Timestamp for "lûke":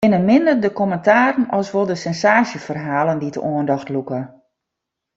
3.95-4.19